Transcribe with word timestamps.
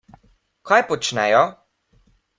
Kaj 0.69 0.79
počnejo? 0.93 1.43